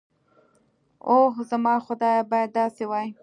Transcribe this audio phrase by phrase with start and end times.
[1.07, 3.07] اوح زما خدايه بايد داسې وي.